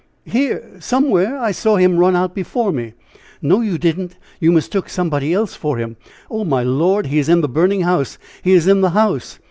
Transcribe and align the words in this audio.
Here, 0.25 0.67
somewhere. 0.79 1.37
I 1.37 1.51
saw 1.51 1.75
him 1.75 1.95
run 1.99 2.15
out 2.15 2.33
before 2.33 2.71
me." 2.71 2.93
"No, 3.39 3.61
you 3.61 3.77
didn't! 3.77 4.17
You 4.39 4.51
mistook 4.51 4.89
somebody 4.89 5.31
else 5.31 5.53
for 5.53 5.77
him. 5.77 5.95
Oh, 6.27 6.43
my 6.43 6.63
Lord! 6.63 7.05
he 7.05 7.19
is 7.19 7.29
in 7.29 7.41
the 7.41 7.47
burning 7.47 7.81
house! 7.81 8.17
he 8.41 8.53
is 8.53 8.67
in 8.67 8.81
the 8.81 8.89
house!" 8.97 9.37